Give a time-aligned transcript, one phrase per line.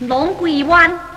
[0.00, 1.09] 龙桂湾。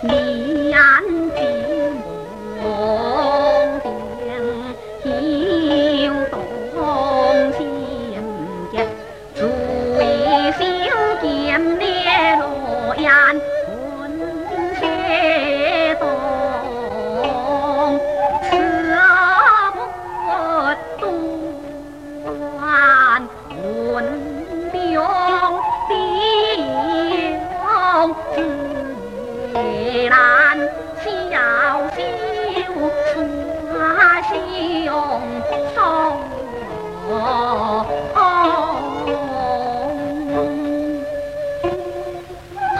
[0.00, 0.37] Me.
[37.10, 37.86] 哦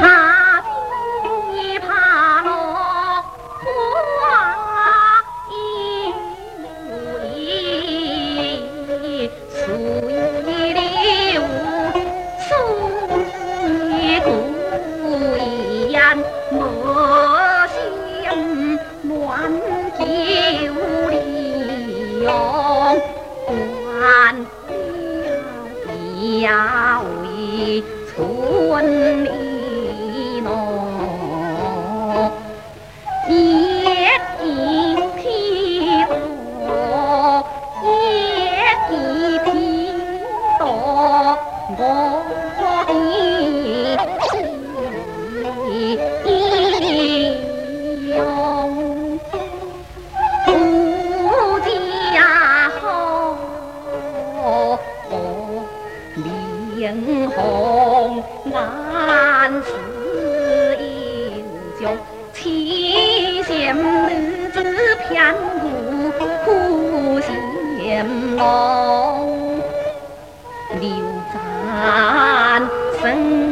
[0.00, 2.50] 怕只怕落
[4.12, 5.52] 花影
[6.62, 6.64] 无
[7.36, 7.38] 依
[9.50, 9.54] 素
[10.46, 11.42] 衣柳
[12.38, 12.48] 素
[13.90, 14.26] 衣孤
[15.90, 15.96] 烟
[16.50, 16.56] 莫
[17.68, 17.76] 想
[19.06, 19.52] 断
[24.04, 24.50] 山呀，
[25.86, 30.52] 山腰里春意浓，
[33.30, 33.32] 一
[34.36, 34.44] 片
[35.16, 35.24] 片
[36.68, 37.46] 落，
[37.80, 37.84] 一
[38.90, 38.92] 匹
[39.38, 39.50] 片
[40.58, 40.62] 落。
[56.84, 59.70] 英雄难死
[60.78, 61.42] 英
[61.80, 61.96] 雄，
[62.34, 64.62] 七贤女子
[65.08, 65.34] 偏
[66.18, 67.18] 不负
[67.80, 69.24] 贤郎，
[70.78, 70.90] 留
[71.32, 72.68] 赞
[73.00, 73.43] 生。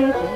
[0.00, 0.29] friends